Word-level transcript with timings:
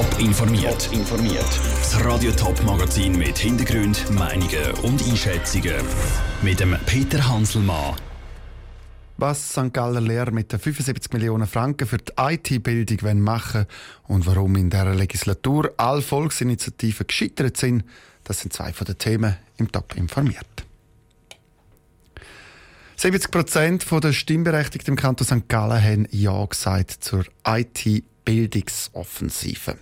Top 0.00 0.18
informiert. 0.18 0.86
Top 0.86 0.94
informiert. 0.94 1.60
Das 1.76 2.02
Radio 2.02 2.32
Top 2.32 2.62
Magazin 2.64 3.18
mit 3.18 3.36
Hintergrund, 3.36 4.10
Meinungen 4.10 4.72
und 4.82 5.06
Einschätzungen 5.06 5.74
mit 6.40 6.58
dem 6.58 6.74
Peter 6.86 7.28
Hanselmann. 7.28 7.96
Was 9.18 9.50
St. 9.50 9.74
Galler 9.74 10.00
Lehrer 10.00 10.30
mit 10.30 10.52
den 10.52 10.58
75 10.58 11.12
Millionen 11.12 11.46
Franken 11.46 11.86
für 11.86 11.98
die 11.98 12.12
IT-Bildung 12.16 13.20
machen 13.20 13.66
und 14.04 14.24
warum 14.24 14.56
in 14.56 14.70
dieser 14.70 14.94
Legislatur 14.94 15.74
alle 15.76 16.00
Volksinitiativen 16.00 17.06
gescheitert 17.06 17.58
sind, 17.58 17.84
das 18.24 18.40
sind 18.40 18.54
zwei 18.54 18.72
von 18.72 18.86
den 18.86 18.96
Themen 18.96 19.36
im 19.58 19.70
Top 19.70 19.96
informiert. 19.96 20.64
70 22.96 23.30
Prozent 23.30 23.86
der 23.90 24.14
Stimmberechtigten 24.14 24.92
im 24.92 24.96
Kanton 24.96 25.26
St. 25.26 25.48
Gallen 25.48 25.82
haben 25.82 26.08
Ja 26.10 26.42
gesagt 26.46 26.90
zur 27.04 27.26
IT 27.46 28.04
Bildungsoffensive. 28.30 29.76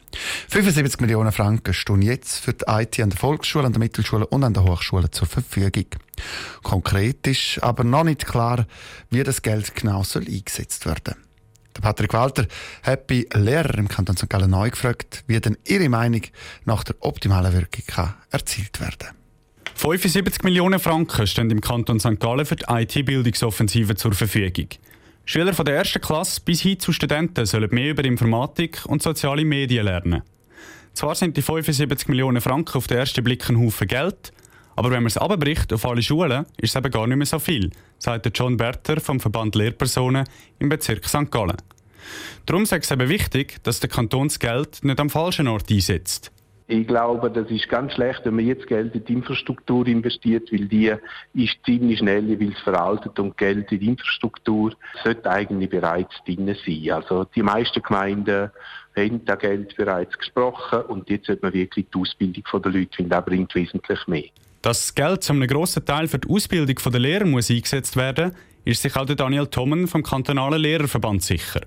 75 0.49 1.01
Millionen 1.01 1.33
Franken 1.33 1.75
stehen 1.75 2.01
jetzt 2.01 2.39
für 2.39 2.55
die 2.55 2.65
IT 2.67 2.99
an 2.99 3.11
der 3.11 3.19
Volksschule, 3.19 3.67
an 3.67 3.73
der 3.73 3.79
Mittelschule 3.79 4.27
und 4.27 4.43
an 4.43 4.55
der 4.55 4.65
Hochschule 4.65 5.11
zur 5.11 5.29
Verfügung. 5.29 5.85
Konkret 6.63 7.27
ist 7.27 7.63
aber 7.63 7.85
noch 7.85 8.05
nicht 8.05 8.27
klar, 8.27 8.67
wie 9.11 9.23
das 9.23 9.43
Geld 9.43 9.75
genau 9.75 10.03
soll 10.03 10.27
eingesetzt 10.27 10.87
werden 10.87 11.17
der 11.77 11.83
Patrick 11.83 12.13
Walter 12.13 12.47
hat 12.83 13.07
bei 13.07 13.25
Lehrern 13.35 13.79
im 13.79 13.89
Kanton 13.89 14.17
St. 14.17 14.29
Gallen 14.29 14.51
neu 14.51 14.69
gefragt, 14.71 15.23
wie 15.29 15.39
denn 15.39 15.57
ihre 15.65 15.89
Meinung 15.89 16.23
nach 16.65 16.83
der 16.83 16.97
optimalen 17.01 17.53
Wirkung 17.53 17.85
kann 17.87 18.15
erzielt 18.31 18.81
werden 18.81 18.99
kann. 18.99 19.17
75 19.77 20.43
Millionen 20.43 20.81
Franken 20.81 21.27
stehen 21.29 21.51
im 21.51 21.61
Kanton 21.61 22.01
St. 22.01 22.19
Gallen 22.19 22.47
für 22.47 22.57
die 22.57 22.65
IT-Bildungsoffensive 22.69 23.95
zur 23.95 24.13
Verfügung. 24.13 24.71
Schüler 25.31 25.53
von 25.53 25.67
der 25.67 25.77
ersten 25.77 26.01
Klasse 26.01 26.41
bis 26.43 26.63
hin 26.63 26.81
zu 26.81 26.91
Studenten 26.91 27.45
sollen 27.45 27.69
mehr 27.71 27.91
über 27.91 28.03
Informatik 28.03 28.87
und 28.87 29.03
soziale 29.03 29.45
Medien 29.45 29.85
lernen. 29.85 30.23
Zwar 30.95 31.15
sind 31.15 31.37
die 31.37 31.43
75 31.43 32.09
Millionen 32.09 32.41
Franken 32.41 32.79
auf 32.79 32.87
den 32.87 32.97
ersten 32.97 33.23
Blick 33.23 33.47
ein 33.51 33.61
Haufen 33.61 33.89
Geld, 33.89 34.33
aber 34.75 34.91
wenn 34.91 35.03
man 35.03 35.09
es 35.09 35.19
abbricht 35.19 35.71
auf 35.75 35.85
alle 35.85 36.01
Schulen, 36.01 36.47
ist 36.57 36.71
es 36.71 36.77
eben 36.77 36.91
gar 36.91 37.07
nicht 37.07 37.19
mehr 37.19 37.27
so 37.27 37.39
viel, 37.39 37.71
sagt 37.99 38.39
John 38.39 38.57
Berter 38.57 39.01
vom 39.01 39.21
Verband 39.21 39.55
Lehrpersonen 39.55 40.25
im 40.61 40.71
Bezirk 40.71 41.07
St. 41.07 41.31
Gallen. 41.31 41.59
Darum 42.47 42.63
ist 42.63 42.73
es 42.73 42.91
eben 42.91 43.11
wichtig, 43.11 43.63
dass 43.65 43.81
der 43.81 43.91
Kanton 43.91 44.29
das 44.29 44.39
Geld 44.39 44.83
nicht 44.83 44.99
am 44.99 45.11
falschen 45.11 45.47
Ort 45.47 45.71
einsetzt. 45.71 46.33
Ich 46.71 46.87
glaube, 46.87 47.31
das 47.31 47.51
ist 47.51 47.67
ganz 47.71 47.95
schlecht, 47.95 48.21
wenn 48.25 48.37
man 48.37 48.47
jetzt 48.47 48.67
Geld 48.67 48.95
in 48.95 49.03
die 49.03 49.15
Infrastruktur 49.15 49.87
investiert, 49.87 50.53
weil 50.53 50.67
die 50.67 50.93
ist 51.33 51.57
ziemlich 51.65 51.99
schnell 51.99 52.29
jeweils 52.29 52.61
veraltet 52.61 53.19
und 53.19 53.39
Geld 53.39 53.73
in 53.73 53.81
die 53.81 53.87
Infrastruktur 53.89 54.75
sollte 55.03 55.31
eigentlich 55.31 55.71
bereits 55.71 56.15
drin 56.27 56.47
sein. 56.47 56.91
Also 56.93 57.25
die 57.35 57.43
meisten 57.43 57.83
Gemeinden 57.83 58.51
haben 58.95 59.25
da 59.25 59.37
Geld 59.37 59.75
bereits 59.77 60.19
gesprochen 60.19 60.83
und 60.89 61.09
jetzt 61.09 61.29
sollte 61.29 61.47
man 61.47 61.55
wirklich 61.55 61.87
die 61.93 61.99
Ausbildung 61.99 62.45
der 62.63 62.73
Leute 62.73 62.97
finden, 62.97 63.11
das 63.11 63.25
bringt 63.25 63.55
wesentlich 63.55 64.07
mehr. 64.07 64.25
Dass 64.61 64.81
das 64.81 64.95
Geld 64.95 65.23
zu 65.23 65.33
einem 65.33 65.49
grossen 65.49 65.87
Teil 65.87 66.07
für 66.07 66.19
die 66.19 66.29
Ausbildung 66.29 66.77
der 66.93 67.01
Lehrer 67.01 67.25
muss 67.25 67.51
eingesetzt 67.51 67.97
werden 67.97 68.33
ist 68.69 68.83
sich 68.83 68.95
auch 68.97 69.07
Daniel 69.07 69.47
Thommen 69.47 69.89
vom 69.89 70.03
kantonalen 70.03 70.61
Lehrerverband 70.61 71.23
sicher. 71.23 71.63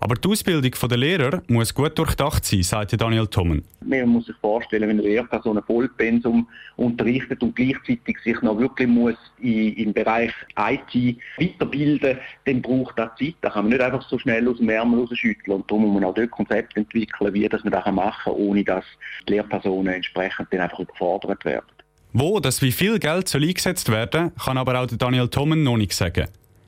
Aber 0.00 0.16
die 0.16 0.28
Ausbildung 0.28 0.70
der 0.70 0.98
Lehrer 0.98 1.42
muss 1.48 1.72
gut 1.72 1.98
durchdacht 1.98 2.44
sein, 2.44 2.62
sagt 2.62 3.00
Daniel 3.00 3.26
Thommen. 3.26 3.64
Man 3.80 4.08
muss 4.08 4.26
sich 4.26 4.36
vorstellen, 4.36 4.88
wenn 4.88 4.98
eine 4.98 5.08
Lehrperson 5.08 5.56
ein 5.56 5.64
Vollpensum 5.64 6.46
unterrichtet 6.76 7.42
und 7.42 7.56
gleichzeitig 7.56 8.18
sich 8.22 8.40
noch 8.42 8.58
wirklich 8.58 8.88
muss 8.88 9.14
im 9.40 9.92
Bereich 9.92 10.32
IT 10.58 11.16
weiterbilden, 11.38 12.18
dann 12.44 12.60
braucht 12.60 12.98
das 12.98 13.10
Zeit. 13.18 13.34
Da 13.40 13.50
kann 13.50 13.64
man 13.64 13.72
nicht 13.72 13.82
einfach 13.82 14.06
so 14.08 14.18
schnell 14.18 14.46
aus 14.48 14.58
dem 14.58 14.68
Ärmel 14.68 15.00
rausschütteln. 15.00 15.56
Und 15.56 15.70
darum 15.70 15.84
muss 15.84 15.94
man 15.94 16.04
auch 16.04 16.14
dort 16.14 16.30
Konzept 16.30 16.76
entwickeln, 16.76 17.32
wie 17.32 17.48
das 17.48 17.64
man 17.64 17.72
das 17.72 17.90
machen 17.92 18.24
kann, 18.24 18.32
ohne 18.34 18.62
dass 18.62 18.84
die 19.26 19.32
Lehrpersonen 19.32 19.94
entsprechend 19.94 20.48
dann 20.50 20.60
einfach 20.60 20.80
überfordert 20.80 21.44
werden. 21.44 21.66
Wo 22.12 22.38
das 22.40 22.62
wie 22.62 22.72
viel 22.72 22.98
Geld 22.98 23.28
soll 23.28 23.42
eingesetzt 23.42 23.90
werden, 23.90 24.32
kann 24.36 24.58
aber 24.58 24.78
auch 24.80 24.86
Daniel 24.86 25.28
Thommen 25.28 25.64
noch 25.64 25.76
nicht 25.76 25.94
sagen. 25.94 26.26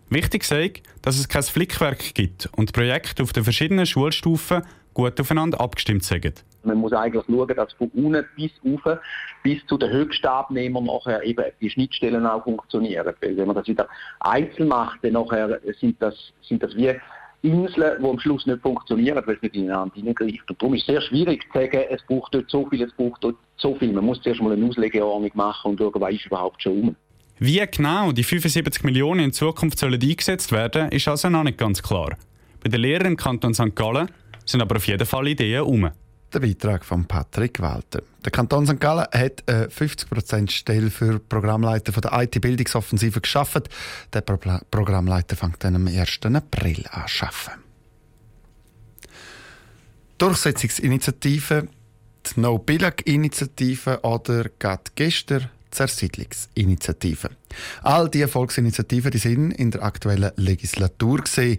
Wichtig 0.08 0.44
sei, 0.44 0.72
dass 1.02 1.18
es 1.18 1.28
kein 1.28 1.42
Flickwerk 1.42 2.14
gibt 2.14 2.48
und 2.56 2.72
Projekte 2.72 3.24
auf 3.24 3.32
den 3.32 3.42
verschiedenen 3.42 3.86
Schulstufen 3.86 4.62
gut 4.94 5.20
aufeinander 5.20 5.60
abgestimmt 5.60 6.04
sind. 6.04 6.44
Man 6.62 6.78
muss 6.78 6.92
eigentlich 6.92 7.24
schauen, 7.26 7.54
dass 7.54 7.72
von 7.74 7.88
unten 7.88 8.24
bis 8.36 8.52
rauf, 8.64 8.98
bis 9.42 9.64
zu 9.66 9.76
den 9.76 9.90
höchsten 9.90 10.26
Abnehmern 10.26 10.84
nachher 10.84 11.22
eben 11.22 11.44
die 11.60 11.70
Schnittstellen 11.70 12.24
auch 12.24 12.44
funktionieren. 12.44 13.14
Weil 13.20 13.36
wenn 13.36 13.46
man 13.46 13.56
das 13.56 13.66
wieder 13.66 13.88
einzeln 14.20 14.68
macht, 14.68 15.02
dann 15.02 15.12
nachher 15.12 15.60
sind 15.80 16.00
das, 16.00 16.14
sind 16.40 16.62
das 16.62 16.74
wie 16.76 16.94
Inseln, 17.42 18.00
die 18.00 18.08
am 18.08 18.18
Schluss 18.18 18.46
nicht 18.46 18.62
funktionieren, 18.62 19.22
weil 19.26 19.36
es 19.36 19.42
nicht 19.42 19.54
ineinander 19.54 19.94
hineingreift. 19.94 20.48
Und 20.48 20.62
darum 20.62 20.74
ist 20.74 20.82
es 20.82 20.86
sehr 20.86 21.00
schwierig 21.02 21.44
zu 21.52 21.58
sagen, 21.58 21.84
es 21.90 22.02
braucht 22.06 22.34
dort 22.34 22.50
so 22.50 22.66
viel, 22.66 22.82
es 22.82 22.92
braucht 22.92 23.22
dort 23.22 23.36
so 23.56 23.74
viel. 23.74 23.92
Man 23.92 24.04
muss 24.04 24.22
zuerst 24.22 24.40
mal 24.40 24.52
eine 24.52 24.66
Auslegeordnung 24.66 25.30
machen 25.34 25.72
und 25.72 25.78
schauen, 25.78 26.00
was 26.00 26.14
ist 26.14 26.26
überhaupt 26.26 26.62
schon 26.62 26.80
um. 26.80 26.96
Wie 27.38 27.62
genau 27.70 28.12
die 28.12 28.24
75 28.24 28.82
Millionen 28.82 29.20
in 29.20 29.32
Zukunft 29.32 29.78
sollen 29.78 30.00
eingesetzt 30.00 30.52
werden, 30.52 30.90
ist 30.90 31.06
also 31.06 31.28
noch 31.28 31.44
nicht 31.44 31.58
ganz 31.58 31.82
klar. 31.82 32.16
Bei 32.62 32.70
den 32.70 32.80
Lehrern 32.80 33.08
im 33.08 33.16
Kanton 33.16 33.52
St. 33.52 33.76
Gallen 33.76 34.10
sind 34.46 34.62
aber 34.62 34.76
auf 34.76 34.86
jeden 34.86 35.06
Fall 35.06 35.28
Ideen 35.28 35.62
um. 35.62 35.90
Der 36.32 36.40
Beitrag 36.40 36.84
von 36.84 37.04
Patrick 37.04 37.60
Walter. 37.60 38.02
Der 38.24 38.32
Kanton 38.32 38.66
St. 38.66 38.80
Gallen 38.80 39.06
hat 39.12 39.44
eine 39.46 39.66
50% 39.66 40.50
Stelle 40.50 40.90
für 40.90 41.18
Programmleiter 41.18 41.92
von 41.92 42.00
der 42.00 42.12
IT-Bildungsoffensive 42.22 43.20
geschaffen. 43.20 43.64
Der 44.14 44.22
Pro 44.22 44.38
Programmleiter 44.70 45.36
fängt 45.36 45.62
dann 45.62 45.76
am 45.76 45.86
1. 45.86 46.20
April 46.24 46.84
an 46.90 47.02
arbeiten. 47.20 47.62
Durchsetzungsinitiative, 50.16 51.68
die 52.26 52.40
No-Billag-Initiative 52.40 54.00
oder 54.02 54.46
gerade 54.58 54.84
gestern 54.94 55.50
Zersiedlungsinitiative. 55.70 57.30
All 57.82 58.08
diese 58.08 58.28
Volksinitiativen 58.28 59.10
die 59.10 59.18
sind 59.18 59.52
in 59.52 59.70
der 59.70 59.82
aktuellen 59.82 60.32
Legislatur 60.36 61.18
gesehen 61.18 61.58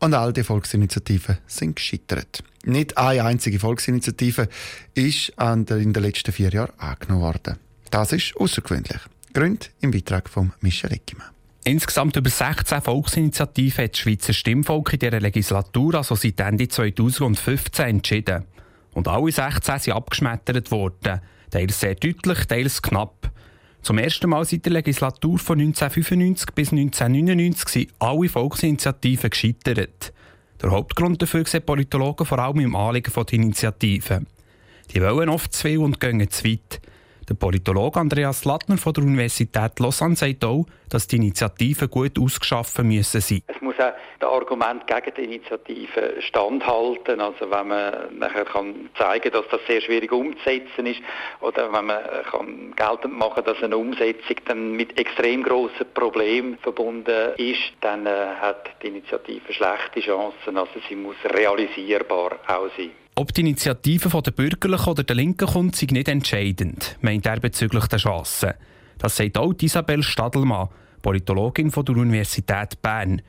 und 0.00 0.14
all 0.14 0.32
die 0.32 0.42
Volksinitiativen 0.42 1.38
sind 1.46 1.76
gescheitert. 1.76 2.42
Nicht 2.64 2.98
eine 2.98 3.24
einzige 3.24 3.58
Volksinitiative 3.58 4.48
ist 4.94 5.32
in 5.38 5.64
den 5.66 5.94
letzten 5.94 6.32
vier 6.32 6.50
Jahren 6.50 6.78
angenommen 6.78 7.22
worden. 7.22 7.56
Das 7.90 8.12
ist 8.12 8.36
außergewöhnlich. 8.36 9.00
Grund 9.32 9.70
im 9.80 9.90
Beitrag 9.90 10.28
von 10.28 10.52
Michel 10.60 10.92
Eckimann. 10.92 11.28
Insgesamt 11.64 12.16
über 12.16 12.30
16 12.30 12.82
Volksinitiativen 12.82 13.84
hat 13.84 13.92
das 13.92 14.00
Schweizer 14.00 14.32
Stimmvolk 14.32 14.92
in 14.94 14.98
dieser 14.98 15.20
Legislatur, 15.20 15.94
also 15.94 16.16
seit 16.16 16.40
Ende 16.40 16.66
2015, 16.66 17.84
entschieden. 17.84 18.44
Und 18.94 19.06
alle 19.06 19.30
16 19.30 19.78
sind 19.78 19.92
abgeschmettert 19.92 20.70
worden. 20.72 21.20
Teils 21.50 21.78
sehr 21.78 21.94
deutlich, 21.94 22.46
teils 22.46 22.82
knapp. 22.82 23.21
Zum 23.82 23.98
ersten 23.98 24.30
Mal 24.30 24.44
seit 24.44 24.64
der 24.64 24.74
Legislatur 24.74 25.38
von 25.40 25.58
1995 25.58 26.54
bis 26.54 26.70
1999 26.70 27.68
sind 27.68 27.94
alle 27.98 28.28
Volksinitiativen 28.28 29.28
gescheitert. 29.28 30.12
Der 30.62 30.70
Hauptgrund 30.70 31.20
dafür 31.20 31.44
sehen 31.46 31.66
Politologen 31.66 32.24
vor 32.24 32.38
allem 32.38 32.60
im 32.60 32.76
Anliegen 32.76 33.12
der 33.12 33.32
Initiativen. 33.32 34.28
Die 34.94 35.02
wollen 35.02 35.28
oft 35.28 35.52
zu 35.52 35.62
viel 35.62 35.78
und 35.78 35.98
gehen 35.98 36.30
zu 36.30 36.44
weit. 36.44 36.80
Der 37.32 37.38
Politologe 37.38 37.98
Andreas 37.98 38.44
Lattner 38.44 38.76
von 38.76 38.92
der 38.92 39.04
Universität 39.04 39.80
Lausanne 39.80 40.16
sagt 40.16 40.44
auch, 40.44 40.66
dass 40.90 41.06
die 41.06 41.16
Initiativen 41.16 41.88
gut 41.88 42.18
ausgeschaffen 42.20 42.86
müssen 42.86 43.22
sein. 43.22 43.40
Es 43.46 43.58
muss 43.62 43.76
auch 43.76 43.94
das 44.20 44.28
Argument 44.28 44.86
gegen 44.86 45.14
die 45.16 45.24
Initiative 45.24 46.20
standhalten. 46.20 47.22
Also 47.22 47.50
wenn 47.50 47.68
man 47.68 48.18
nachher 48.18 48.44
kann 48.44 48.90
zeigen, 48.98 49.32
dass 49.32 49.46
das 49.50 49.62
sehr 49.66 49.80
schwierig 49.80 50.12
umzusetzen 50.12 50.84
ist, 50.84 51.00
oder 51.40 51.72
wenn 51.72 51.86
man 51.86 52.00
kann 52.30 52.76
geltend 52.76 53.16
machen, 53.16 53.44
dass 53.46 53.62
eine 53.62 53.78
Umsetzung 53.78 54.36
dann 54.44 54.72
mit 54.72 54.98
extrem 54.98 55.42
großen 55.42 55.86
Problemen 55.94 56.58
verbunden 56.58 57.32
ist, 57.38 57.72
dann 57.80 58.04
äh, 58.04 58.10
hat 58.42 58.68
die 58.82 58.88
Initiative 58.88 59.54
schlechte 59.54 60.00
Chancen. 60.00 60.58
Also 60.58 60.80
sie 60.86 60.96
muss 60.96 61.16
realisierbar 61.24 62.32
auch 62.46 62.68
sein. 62.76 62.90
Ob 63.14 63.34
die 63.34 63.42
Initiative 63.42 64.08
von 64.08 64.22
der 64.22 64.30
Bürgerlichen 64.30 64.88
oder 64.88 65.04
der 65.04 65.16
Linken 65.16 65.46
kommt, 65.46 65.76
sei 65.76 65.86
nicht 65.90 66.08
entscheidend, 66.08 66.96
meint 67.02 67.26
er 67.26 67.40
bezüglich 67.40 67.86
der 67.86 67.98
Chancen. 67.98 68.52
Das 68.96 69.16
sagt 69.16 69.36
auch 69.36 69.54
Isabel 69.60 70.02
Stadelmann, 70.02 70.68
Politologin 71.02 71.70
von 71.70 71.84
der 71.84 71.96
Universität 71.96 72.80
Bern. 72.80 73.20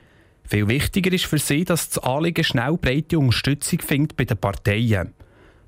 Viel 0.46 0.70
wichtiger 0.70 1.12
ist 1.12 1.26
für 1.26 1.38
sie, 1.38 1.66
dass 1.66 1.90
das 1.90 2.04
Anliegen 2.04 2.46
schnell 2.46 2.78
breite 2.78 3.20
Unterstützung 3.20 3.80
findet 3.80 4.16
bei 4.16 4.24
den 4.24 4.38
Parteien. 4.38 5.14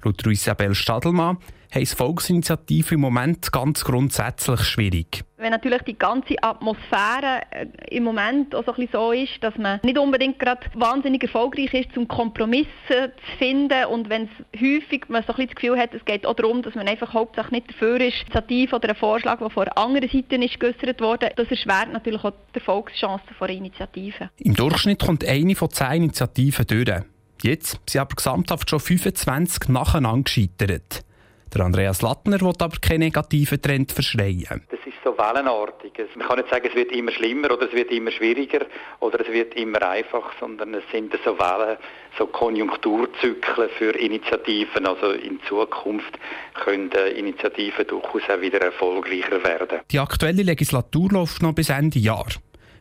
Laut 0.06 0.26
Isabel 0.28 0.76
Stadelmann 0.76 1.38
heisst 1.74 1.98
Volksinitiative 1.98 2.94
im 2.94 3.02
Moment 3.02 3.52
ganz 3.52 3.84
grundsätzlich 3.84 4.62
schwierig. 4.62 5.24
Wenn 5.38 5.52
natürlich 5.52 5.82
die 5.82 5.98
ganze 5.98 6.36
Atmosphäre 6.42 7.42
äh, 7.52 7.66
im 7.90 8.04
Moment 8.04 8.56
auch 8.56 8.64
so, 8.66 8.74
ein 8.74 8.88
so 8.92 9.12
ist, 9.12 9.32
dass 9.42 9.58
man 9.58 9.80
nicht 9.84 9.98
unbedingt 9.98 10.40
gerade 10.40 10.62
wahnsinnig 10.76 11.24
erfolgreich 11.24 11.74
ist, 11.74 11.94
zum 11.94 12.08
Kompromiss 12.08 12.68
zu 12.88 13.12
finden 13.40 13.86
und 13.86 14.10
wenn 14.10 14.24
es 14.24 14.62
häufig 14.62 15.10
man 15.10 15.24
so 15.24 15.34
ein 15.34 15.48
das 15.48 15.56
Gefühl 15.56 15.78
hat, 15.78 15.94
es 15.94 16.06
geht 16.06 16.26
auch 16.26 16.36
darum, 16.36 16.62
dass 16.62 16.76
man 16.76 16.88
einfach 16.88 17.14
hauptsächlich 17.14 17.52
nicht 17.52 17.70
dafür 17.72 18.00
ist, 18.00 18.22
Initiative 18.22 18.76
oder 18.76 18.90
ein 18.90 18.96
Vorschlag, 18.96 19.40
der 19.40 19.50
von 19.50 19.68
anderen 19.70 20.10
Seite 20.10 20.36
ist 20.36 20.60
geäussert 20.60 21.02
wurde, 21.02 21.32
das 21.36 21.50
erschwert 21.50 21.92
natürlich 21.92 22.24
auch 22.24 22.34
die 22.54 22.60
Erfolgschancen 22.60 23.36
von 23.38 23.50
Initiativen. 23.50 24.30
Im 24.38 24.56
Durchschnitt 24.56 25.00
kommt 25.00 25.26
eine 25.26 25.56
von 25.56 25.70
zehn 25.72 26.04
Initiativen 26.04 26.66
durch. 26.68 27.04
Jetzt 27.46 27.80
sind 27.88 28.02
aber 28.02 28.16
gesamthaft 28.16 28.72
schon 28.72 28.80
25 28.80 29.70
nacheinander 29.70 30.24
gescheitert. 30.24 31.06
Der 31.54 31.64
Andreas 31.64 32.02
Lattner 32.02 32.42
will 32.42 32.54
aber 32.58 32.78
keinen 32.82 33.02
negativen 33.02 33.62
Trend 33.62 33.92
verschreien. 33.92 34.64
Das 34.72 34.80
ist 34.84 34.98
so 35.04 35.16
wellenartig. 35.16 35.94
Man 36.16 36.28
kann 36.28 36.40
nicht 36.40 36.50
sagen, 36.50 36.66
es 36.68 36.74
wird 36.74 36.92
immer 36.92 37.12
schlimmer 37.12 37.52
oder 37.52 37.68
es 37.68 37.74
wird 37.74 37.92
immer 37.92 38.10
schwieriger 38.10 38.66
oder 39.00 39.22
es 39.22 39.32
wird 39.32 39.54
immer 39.54 39.80
einfach, 39.88 40.32
sondern 40.40 40.74
es 40.74 40.84
sind 40.92 41.14
so 41.24 41.38
Wellen, 41.38 41.78
so 42.18 42.26
Konjunkturzyklen 42.26 43.70
für 43.78 43.92
Initiativen. 43.92 44.88
Also 44.88 45.12
in 45.12 45.40
Zukunft 45.48 46.18
können 46.56 46.90
Initiativen 47.16 47.86
durchaus 47.86 48.24
auch 48.28 48.42
wieder 48.42 48.60
erfolgreicher 48.60 49.44
werden. 49.44 49.82
Die 49.92 50.00
aktuelle 50.00 50.42
Legislatur 50.42 51.12
läuft 51.12 51.44
noch 51.44 51.54
bis 51.54 51.70
Ende 51.70 52.00
Jahr. 52.00 52.26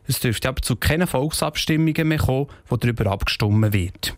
Es 0.07 0.19
dürfte 0.19 0.49
aber 0.49 0.63
zu 0.63 0.75
keinen 0.75 1.05
Volksabstimmungen 1.05 2.07
mehr 2.07 2.17
kommen, 2.17 2.47
wo 2.67 2.77
darüber 2.77 3.11
abgestimmt 3.11 3.71
wird. 3.71 4.17